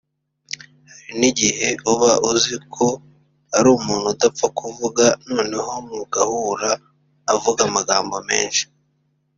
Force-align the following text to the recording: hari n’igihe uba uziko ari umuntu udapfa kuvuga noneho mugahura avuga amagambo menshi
hari 0.89 1.13
n’igihe 1.19 1.67
uba 1.91 2.11
uziko 2.31 2.85
ari 3.57 3.67
umuntu 3.77 4.07
udapfa 4.13 4.45
kuvuga 4.59 5.05
noneho 5.33 5.71
mugahura 5.89 6.71
avuga 7.33 7.59
amagambo 7.69 8.17
menshi 8.29 8.63